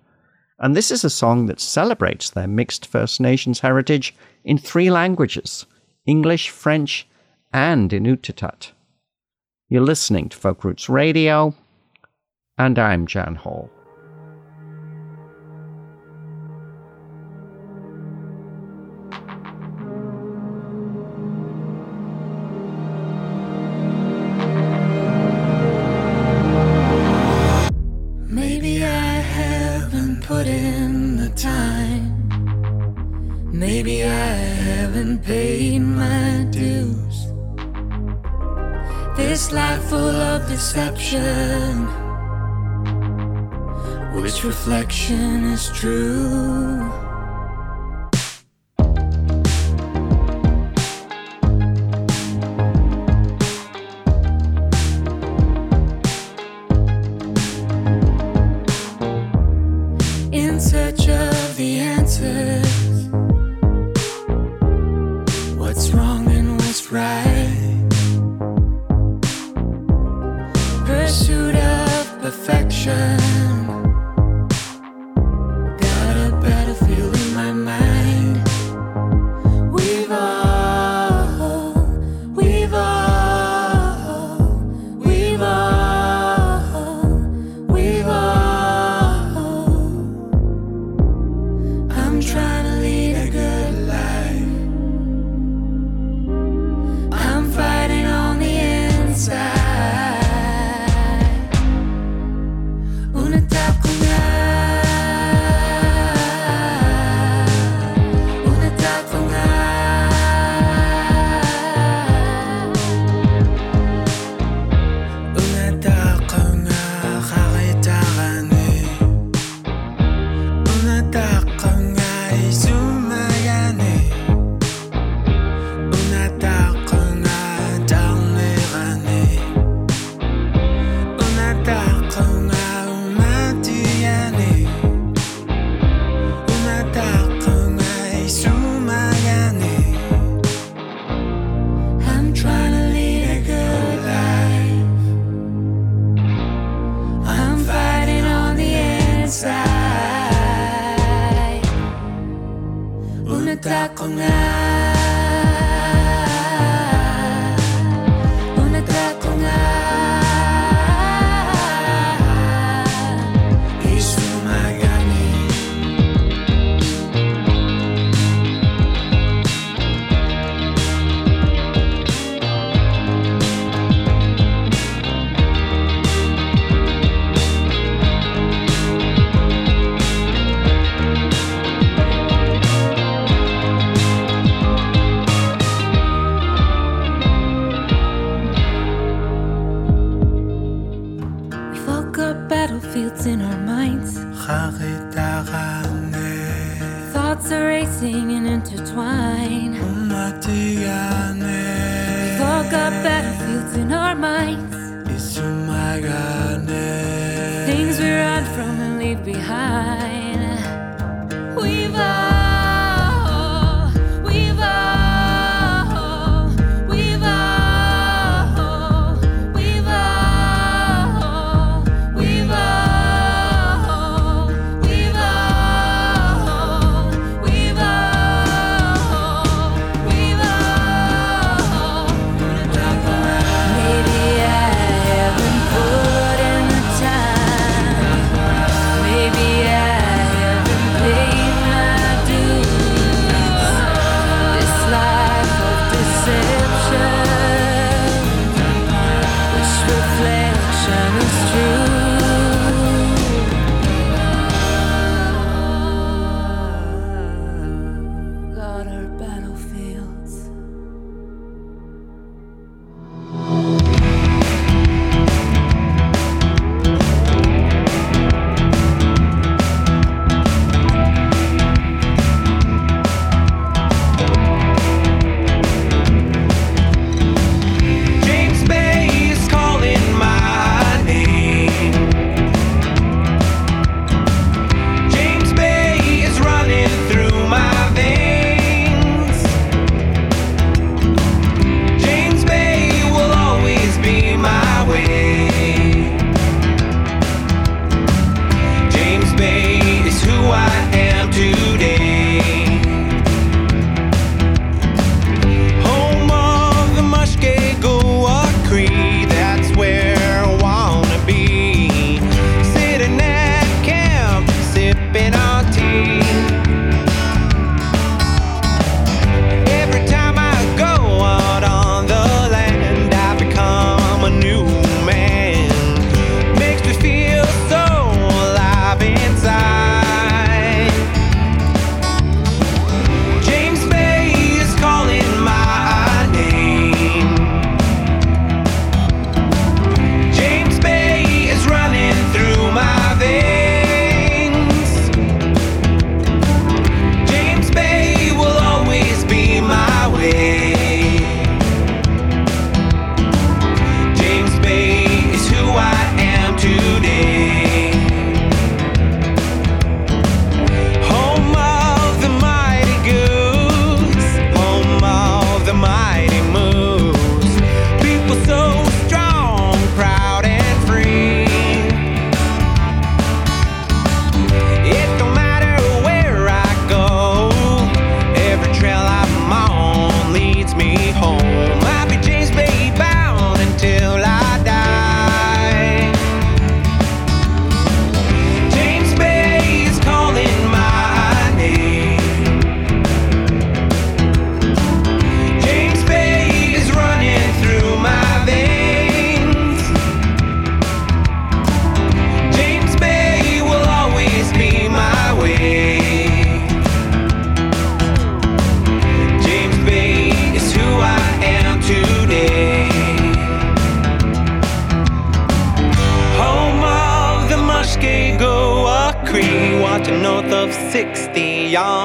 And 0.60 0.76
this 0.76 0.92
is 0.92 1.04
a 1.04 1.10
song 1.10 1.48
that 1.48 1.60
celebrates 1.60 2.30
their 2.30 2.48
mixed 2.48 2.86
First 2.86 3.20
Nations 3.20 3.62
heritage 3.62 4.14
in 4.44 4.60
three 4.60 4.92
languages 4.92 5.66
English, 6.06 6.50
French, 6.50 7.08
and 7.52 7.90
Inuktitut. 7.90 8.72
You're 9.72 9.84
listening 9.84 10.28
to 10.28 10.36
Folk 10.38 10.66
Roots 10.66 10.90
Radio, 10.90 11.56
and 12.58 12.78
I'm 12.78 13.08
Jan 13.08 13.36
Hall. 13.36 13.70
True? 45.82 46.21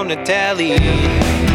60 0.06 0.12
on 0.12 0.18
the 0.18 0.24
telly. 0.24 1.45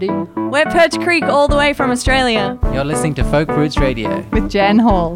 Hello. 0.00 0.26
We're 0.50 0.64
Perch 0.64 0.98
Creek 1.00 1.24
all 1.24 1.48
the 1.48 1.56
way 1.56 1.74
from 1.74 1.90
Australia 1.90 2.58
You're 2.72 2.82
listening 2.82 3.12
to 3.16 3.24
Folk 3.24 3.50
Roots 3.50 3.76
Radio. 3.76 4.26
with 4.30 4.50
Jan 4.50 4.78
Hall. 4.78 5.14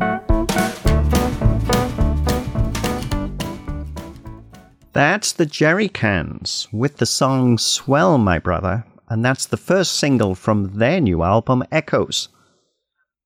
That's 4.93 5.33
the 5.33 5.47
Jerry 5.47 5.89
Cans 5.89 6.69
with 6.73 6.99
the 6.99 7.07
song 7.07 7.57
Swell, 7.57 8.19
My 8.19 8.39
Brother, 8.39 8.85
and 9.09 9.25
that's 9.25 9.47
the 9.47 9.57
first 9.57 9.93
single 9.93 10.35
from 10.35 10.77
their 10.77 11.01
new 11.01 11.23
album, 11.23 11.65
Echoes. 11.73 12.29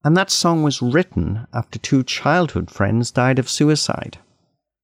And 0.05 0.16
that 0.16 0.30
song 0.30 0.62
was 0.62 0.80
written 0.80 1.48
after 1.53 1.80
two 1.80 2.05
childhood 2.05 2.70
friends 2.70 3.11
died 3.11 3.40
of 3.40 3.51
suicide. 3.51 4.18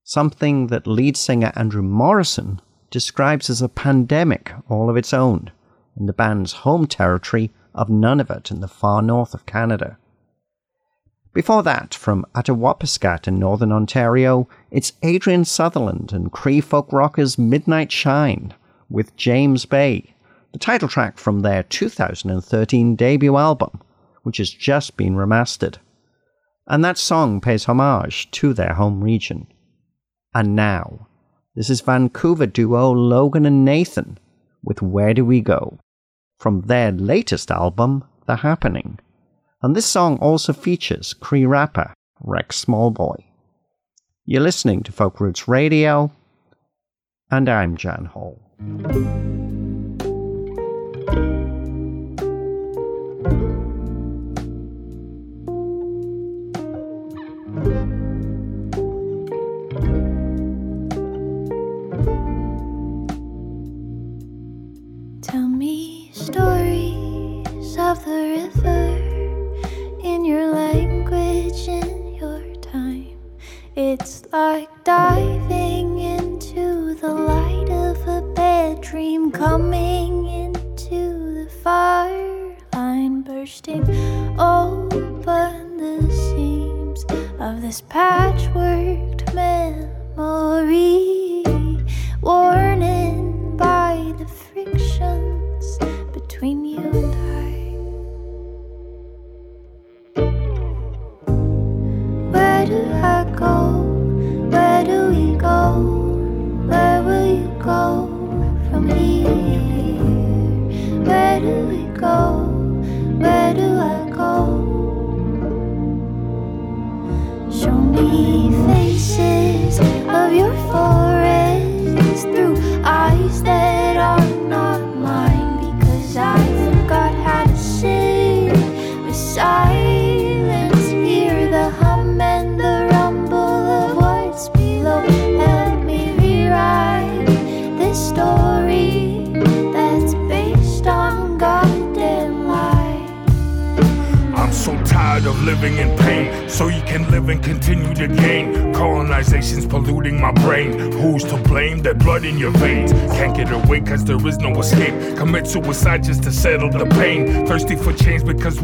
Something 0.03 0.67
that 0.67 0.89
lead 0.89 1.17
singer 1.17 1.53
Andrew 1.55 1.83
Morrison 1.83 2.61
describes 2.91 3.49
as 3.51 3.63
a 3.63 3.69
pandemic 3.69 4.53
all 4.69 4.91
of 4.91 4.97
its 4.97 5.15
own 5.15 5.53
in 5.97 6.07
the 6.07 6.13
band's 6.13 6.53
home 6.53 6.87
territory 6.87 7.51
of 7.75 7.89
Nunavut 7.89 8.51
in 8.51 8.61
the 8.61 8.69
far 8.69 9.03
north 9.03 9.35
of 9.35 9.47
Canada. 9.47 9.99
Before 11.33 11.63
that, 11.63 11.93
from 11.93 12.25
Attawapiskat 12.35 13.29
in 13.29 13.39
northern 13.39 13.71
Ontario, 13.71 14.49
it's 14.71 14.95
Adrian 15.03 15.45
Sutherland 15.45 16.13
and 16.13 16.33
Cree 16.33 16.63
folk 16.63 16.91
rockers 16.93 17.39
Midnight 17.39 17.93
Shine 17.93 18.55
with 18.89 19.17
James 19.17 19.67
Bay, 19.67 20.15
the 20.53 20.59
title 20.59 20.89
track 20.89 21.19
from 21.19 21.41
their 21.41 21.63
2013 21.65 22.97
debut 22.97 23.37
album, 23.37 23.83
which 24.23 24.39
has 24.39 24.51
just 24.51 24.97
been 24.97 25.15
remastered. 25.15 25.77
And 26.67 26.83
that 26.85 26.97
song 26.97 27.43
pays 27.43 27.65
homage 27.65 28.31
to 28.31 28.55
their 28.55 28.73
home 28.73 29.05
region. 29.05 29.47
And 30.35 30.57
now, 30.57 31.07
this 31.55 31.69
is 31.69 31.81
Vancouver 31.81 32.47
duo 32.47 32.91
Logan 32.91 33.45
and 33.45 33.65
Nathan 33.65 34.19
with 34.65 34.83
Where 34.83 35.15
Do 35.15 35.25
We 35.25 35.41
Go? 35.41 35.79
from 36.39 36.63
their 36.63 36.93
latest 36.93 37.51
album, 37.51 38.05
The 38.27 38.37
Happening. 38.37 38.99
And 39.63 39.75
this 39.75 39.87
song 39.87 40.19
also 40.19 40.53
features 40.53 41.15
Cree 41.15 41.47
rapper 41.47 41.95
Rex 42.21 42.65
Smallboy. 42.65 43.25
You're 44.25 44.43
listening 44.43 44.83
to 44.85 44.93
Folk 44.93 45.21
Roots 45.21 45.49
Radio, 45.49 46.13
and 47.31 47.49
I'm 47.49 47.77
Jan 47.77 48.07
Hall. 48.07 48.41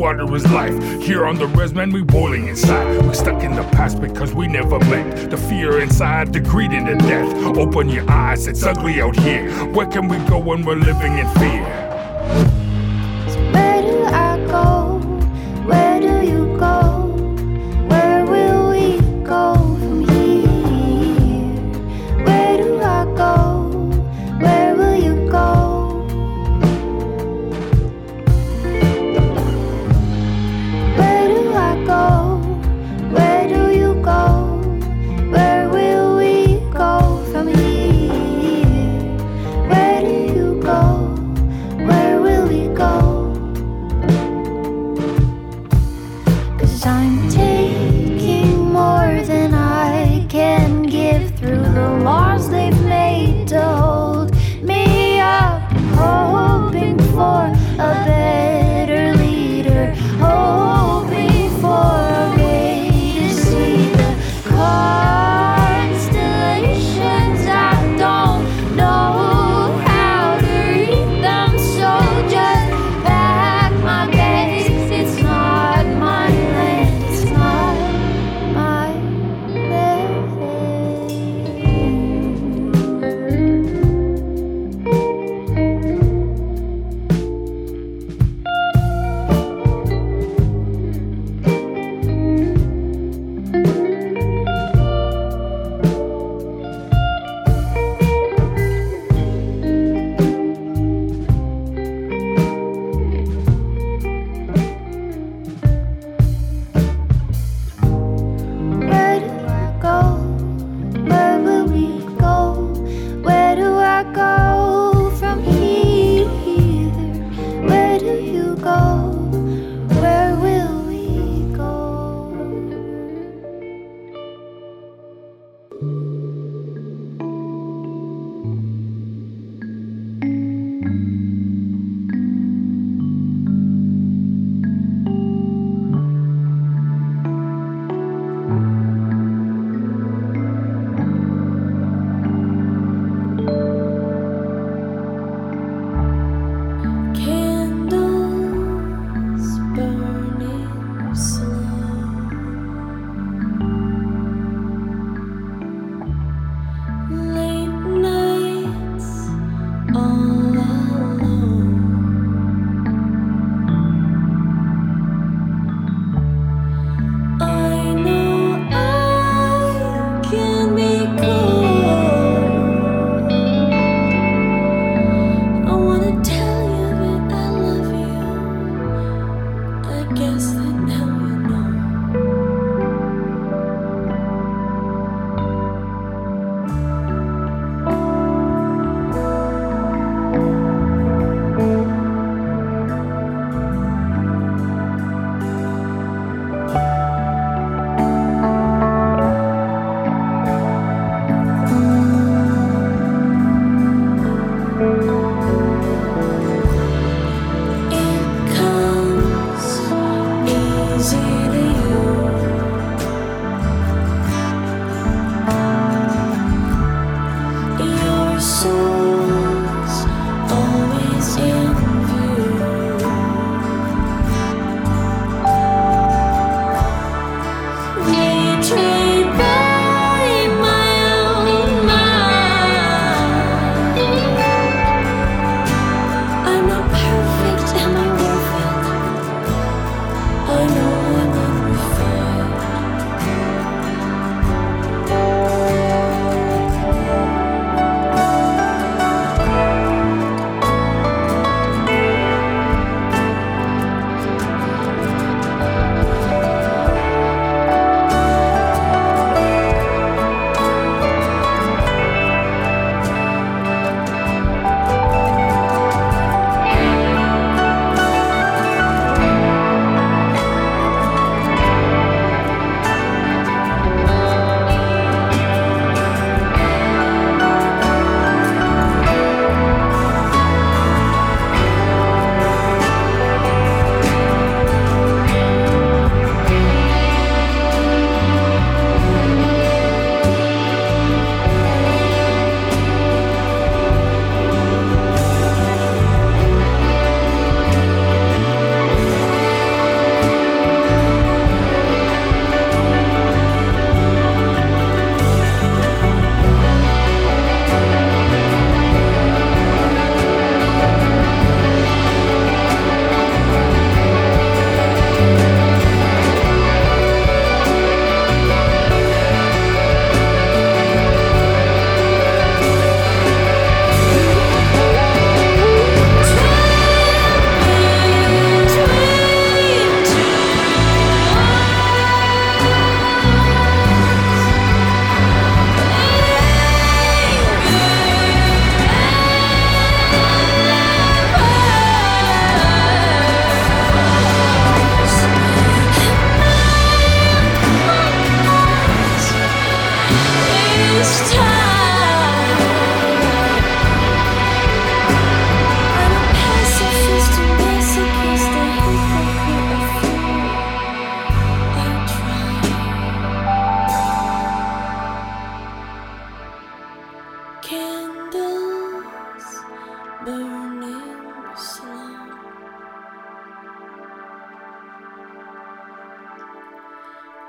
water 0.02 0.34
is 0.34 0.44
life. 0.50 0.74
Here 1.00 1.24
on 1.26 1.36
the 1.36 1.46
res, 1.46 1.72
man, 1.72 1.92
we 1.92 2.02
boiling 2.02 2.48
inside. 2.48 3.06
We 3.06 3.14
stuck 3.14 3.40
in 3.44 3.54
the 3.54 3.62
past 3.76 4.00
because 4.00 4.34
we 4.34 4.48
never 4.48 4.80
met. 4.80 5.30
The 5.30 5.36
fear 5.36 5.78
inside, 5.78 6.32
the 6.32 6.40
greed 6.40 6.72
and 6.72 6.88
the 6.88 6.96
death. 7.06 7.56
Open 7.56 7.88
your 7.88 8.10
eyes, 8.10 8.48
it's 8.48 8.64
ugly 8.64 9.00
out 9.00 9.16
here. 9.20 9.48
Where 9.66 9.86
can 9.86 10.08
we 10.08 10.18
go 10.28 10.38
when 10.38 10.64
we're 10.64 10.74
living 10.74 11.18
in 11.18 11.28
fear? 11.38 11.91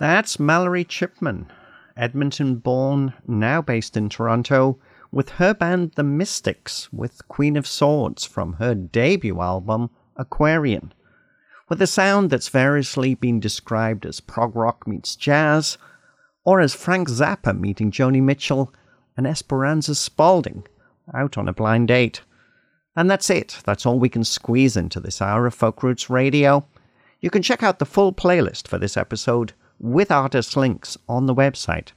That's 0.00 0.40
Mallory 0.40 0.84
Chipman, 0.84 1.52
Edmonton 1.94 2.56
born, 2.56 3.12
now 3.28 3.60
based 3.60 3.98
in 3.98 4.08
Toronto, 4.08 4.78
with 5.12 5.28
her 5.32 5.52
band 5.52 5.92
The 5.94 6.02
Mystics, 6.02 6.90
with 6.90 7.28
Queen 7.28 7.54
of 7.54 7.66
Swords 7.66 8.24
from 8.24 8.54
her 8.54 8.74
debut 8.74 9.38
album, 9.42 9.90
Aquarian. 10.16 10.94
With 11.68 11.82
a 11.82 11.86
sound 11.86 12.30
that's 12.30 12.48
variously 12.48 13.14
been 13.14 13.40
described 13.40 14.06
as 14.06 14.20
prog 14.20 14.56
rock 14.56 14.86
meets 14.86 15.16
jazz, 15.16 15.76
or 16.46 16.62
as 16.62 16.74
Frank 16.74 17.10
Zappa 17.10 17.54
meeting 17.54 17.90
Joni 17.90 18.22
Mitchell 18.22 18.72
and 19.18 19.26
Esperanza 19.26 19.94
Spalding 19.94 20.66
out 21.12 21.36
on 21.36 21.46
a 21.46 21.52
blind 21.52 21.88
date. 21.88 22.22
And 22.96 23.10
that's 23.10 23.28
it. 23.28 23.58
That's 23.66 23.84
all 23.84 23.98
we 23.98 24.08
can 24.08 24.24
squeeze 24.24 24.78
into 24.78 24.98
this 24.98 25.20
hour 25.20 25.44
of 25.44 25.52
Folk 25.52 25.82
Roots 25.82 26.08
Radio. 26.08 26.64
You 27.20 27.28
can 27.28 27.42
check 27.42 27.62
out 27.62 27.78
the 27.78 27.84
full 27.84 28.14
playlist 28.14 28.66
for 28.66 28.78
this 28.78 28.96
episode 28.96 29.52
with 29.80 30.10
artist 30.10 30.56
links 30.56 30.98
on 31.08 31.26
the 31.26 31.34
website 31.34 31.88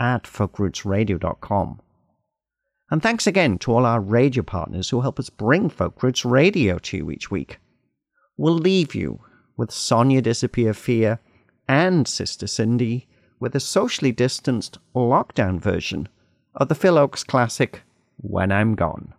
at 0.00 0.22
folkrootsradio.com. 0.22 1.80
And 2.90 3.02
thanks 3.02 3.26
again 3.26 3.58
to 3.58 3.72
all 3.72 3.84
our 3.84 4.00
radio 4.00 4.42
partners 4.42 4.90
who 4.90 5.00
help 5.00 5.18
us 5.18 5.30
bring 5.30 5.68
Folk 5.68 6.02
Roots 6.02 6.24
Radio 6.24 6.78
to 6.78 6.96
you 6.96 7.10
each 7.10 7.30
week. 7.30 7.58
We'll 8.36 8.54
leave 8.54 8.94
you 8.94 9.20
with 9.56 9.72
Sonia 9.72 10.22
Disappear 10.22 10.74
Fear 10.74 11.18
and 11.66 12.06
Sister 12.06 12.46
Cindy 12.46 13.08
with 13.40 13.54
a 13.56 13.60
socially 13.60 14.12
distanced 14.12 14.78
lockdown 14.94 15.60
version 15.60 16.08
of 16.54 16.68
the 16.68 16.74
Phil 16.74 16.94
Ochs 16.94 17.26
classic 17.26 17.82
When 18.16 18.52
I'm 18.52 18.74
Gone. 18.74 19.12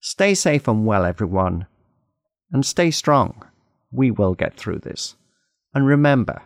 Stay 0.00 0.34
safe 0.34 0.68
and 0.68 0.84
well, 0.84 1.04
everyone, 1.04 1.66
and 2.52 2.66
stay 2.66 2.90
strong. 2.90 3.42
We 3.90 4.10
will 4.10 4.34
get 4.34 4.56
through 4.56 4.80
this. 4.80 5.16
And 5.74 5.86
remember, 5.86 6.42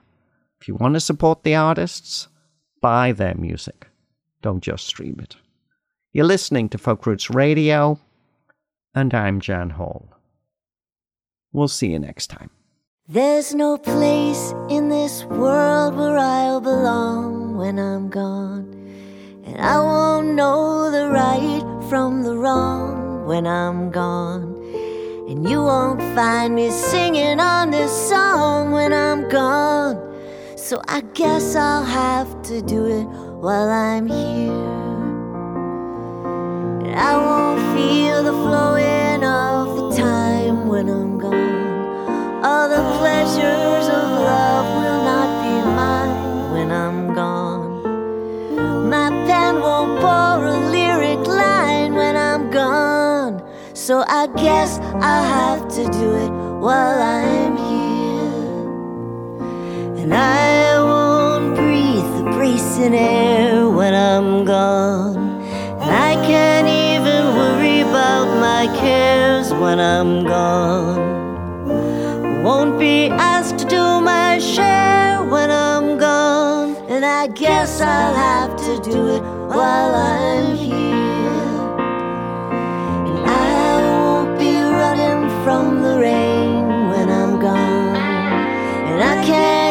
if 0.65 0.69
you 0.69 0.75
want 0.77 0.95
to 0.95 1.01
support 1.01 1.43
the 1.43 1.55
artists, 1.55 2.27
buy 2.81 3.13
their 3.13 3.35
music. 3.35 3.89
Don't 4.41 4.63
just 4.63 4.87
stream 4.87 5.21
it. 5.23 5.37
You're 6.15 6.25
listening 6.25 6.71
to 6.71 6.79
Folk 6.79 7.05
Roots 7.05 7.29
Radio, 7.29 7.99
and 8.95 9.13
I'm 9.13 9.41
Jan 9.41 9.69
Hall. 9.69 10.09
We'll 11.53 11.69
see 11.69 11.89
you 11.89 11.99
next 11.99 12.29
time. 12.29 12.49
There's 13.07 13.55
no 13.55 13.77
place 13.77 14.55
in 14.71 14.89
this 14.89 15.25
world 15.25 15.97
where 15.97 16.17
I'll 16.17 16.63
belong 16.63 17.59
when 17.59 17.79
I'm 17.79 18.09
gone. 18.09 18.73
And 19.45 19.61
I 19.61 19.79
won't 19.81 20.29
know 20.29 20.91
the 20.91 21.11
right 21.11 21.91
from 21.91 22.23
the 22.23 22.39
wrong 22.39 23.27
when 23.27 23.47
I'm 23.47 23.91
gone. 23.91 24.55
And 25.29 25.47
you 25.47 25.63
won't 25.63 26.01
find 26.15 26.55
me 26.55 26.71
singing 26.71 27.39
on 27.39 27.71
this 27.71 27.93
song 28.09 28.73
when 28.73 28.95
I'm 28.95 29.29
gone. 29.29 30.04
So 30.65 30.81
I 30.89 31.03
guess 31.13 31.57
I'll 31.57 31.85
have 31.85 32.41
to 32.45 32.63
do 32.63 32.87
it 32.87 33.05
while 33.05 33.69
I'm 33.69 34.07
here. 34.07 34.51
And 36.87 36.97
I 36.99 37.19
won't 37.19 37.61
feel 37.77 38.23
the 38.23 38.33
flowing 38.33 39.23
of 39.23 39.77
the 39.77 40.03
time 40.03 40.67
when 40.67 40.89
I'm 40.89 41.19
gone. 41.19 42.65
treasures 42.99 43.89
of 43.89 44.05
love 44.25 44.67
will 44.81 45.05
not 45.05 45.29
be 45.45 45.55
mine 45.77 46.53
when 46.55 46.73
I'm 46.73 47.13
gone. 47.13 48.89
My 48.89 49.11
pen 49.27 49.61
won't 49.61 50.01
pour 50.01 50.47
a 50.47 50.71
lyric 50.71 51.27
line 51.27 51.93
when 51.93 52.17
I'm 52.17 52.51
gone. 52.51 53.47
So 53.75 54.03
I 54.09 54.29
guess 54.29 54.79
I'll 54.79 55.29
have 55.41 55.69
to 55.77 55.85
do 55.91 56.15
it 56.15 56.31
while 56.63 57.03
I'm 57.03 57.59
here. 57.59 57.74
And 60.05 60.13
I 60.13 60.83
won't 60.83 61.57
breathe 61.57 62.05
the 62.19 62.25
bracing 62.37 62.95
air 62.95 63.71
when 63.71 63.95
I'm 63.95 64.45
gone. 64.45 65.41
And 65.81 65.91
I 65.91 66.15
can't 66.27 66.69
even 66.69 67.35
worry 67.35 67.81
about 67.81 68.27
my 68.39 68.67
cares 68.77 69.51
when 69.55 69.81
I'm 69.81 70.25
gone. 70.25 71.01
Won't 72.43 72.79
be 72.79 73.09
asked 73.09 73.57
to 73.61 73.65
do 73.65 74.03
my 74.03 74.39
share 74.39 75.25
when 75.25 75.51
I'm 75.51 75.97
gone. 75.97 76.77
And 76.91 77.03
I 77.03 77.29
guess 77.29 77.81
I'll 77.81 78.15
have 78.15 78.57
to 78.57 78.79
do 78.91 79.09
it 79.09 79.23
while 79.23 79.95
I'm 79.95 80.55
here. 80.55 81.65
And 83.09 83.27
I 83.27 83.81
won't 83.89 84.39
be 84.39 84.53
running 84.61 85.31
from 85.45 85.81
the 85.81 85.99
rain 85.99 86.91
when 86.91 87.09
I'm 87.09 87.41
gone. 87.41 87.97
And 87.97 89.03
I 89.03 89.25
can't 89.25 89.64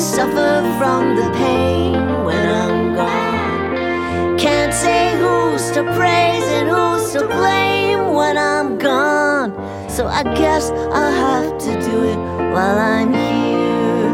suffer 0.00 0.62
from 0.78 1.16
the 1.16 1.28
pain 1.32 1.92
when 2.24 2.46
I'm 2.46 2.94
gone. 2.94 4.38
Can't 4.38 4.72
say 4.72 5.16
who's 5.18 5.72
to 5.72 5.82
praise 5.96 6.44
and 6.58 6.68
who's 6.68 7.12
to 7.14 7.26
blame 7.26 8.14
when 8.14 8.38
I'm 8.38 8.78
gone. 8.78 9.50
So 9.90 10.06
I 10.06 10.22
guess 10.22 10.70
I'll 10.70 11.12
have 11.12 11.58
to 11.58 11.72
do 11.90 12.04
it 12.04 12.16
while 12.52 12.78
I'm 12.78 13.12
here. 13.12 14.08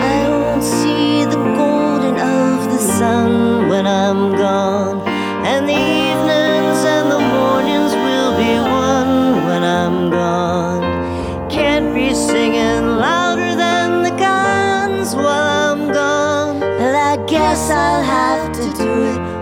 I 0.00 0.28
won't 0.28 0.64
see 0.64 1.24
the 1.24 1.42
golden 1.56 2.16
of 2.16 2.72
the 2.72 2.78
sun 2.78 3.68
when 3.68 3.86
I'm 3.86 4.32
gone. 4.32 5.13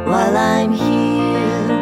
While 0.04 0.36
I'm 0.36 0.72
here. 0.72 1.72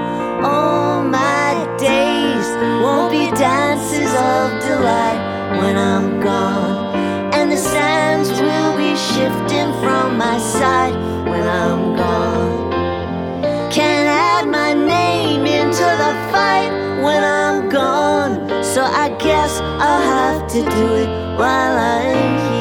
All 0.43 1.03
my 1.03 1.67
days 1.79 2.47
won't 2.83 3.11
be 3.11 3.31
dances 3.37 4.13
of 4.33 4.61
delight 4.63 5.21
when 5.59 5.77
I'm 5.77 6.21
gone. 6.21 6.95
And 7.35 7.51
the 7.51 7.57
sands 7.57 8.31
will 8.31 8.77
be 8.77 8.95
shifting 8.97 9.73
from 9.83 10.19
my 10.19 10.39
side 10.39 10.95
when 11.29 11.47
I'm 11.47 11.97
gone. 11.97 12.71
Can't 13.71 14.09
add 14.09 14.49
my 14.49 14.75
name 14.75 15.47
into 15.47 15.89
the 16.03 16.13
fight 16.33 16.71
when 17.03 17.23
I'm 17.25 17.69
gone. 17.69 18.63
So 18.63 18.83
I 18.83 19.09
guess 19.19 19.61
I'll 19.61 20.03
have 20.17 20.49
to 20.53 20.61
do 20.63 20.87
it 21.03 21.09
while 21.39 21.79
I'm 21.79 22.53
here. 22.53 22.60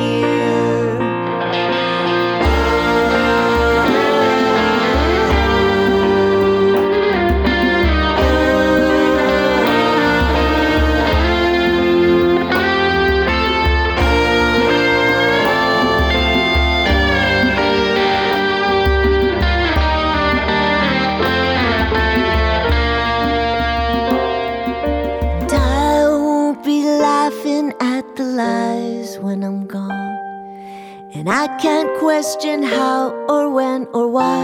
I 31.39 31.47
can't 31.55 31.97
question 31.99 32.63
how 32.63 33.11
or 33.29 33.49
when 33.49 33.87
or 33.93 34.09
why 34.09 34.43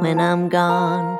when 0.00 0.18
I'm 0.18 0.48
gone. 0.48 1.16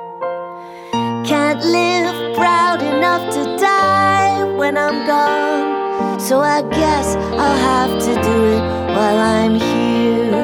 Can't 1.24 1.62
live 1.64 2.34
proud 2.34 2.82
enough 2.82 3.32
to 3.34 3.42
die 3.56 4.42
when 4.58 4.76
I'm 4.76 5.06
gone. 5.06 6.18
So 6.18 6.40
I 6.40 6.62
guess 6.62 7.14
I'll 7.42 7.60
have 7.70 7.92
to 8.06 8.12
do 8.28 8.36
it 8.56 8.62
while 8.96 9.18
I'm 9.36 9.54
here. 9.54 10.42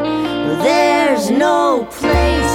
There's 0.63 1.29
no 1.29 1.85
place 1.91 2.48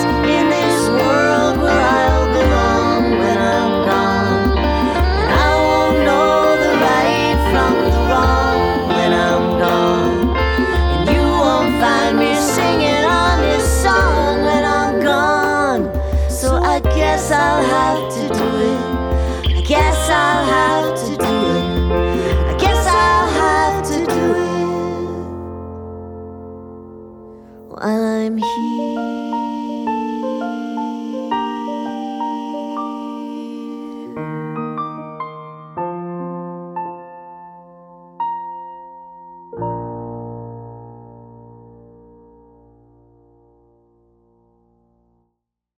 I'll 17.54 17.62
have 17.62 18.13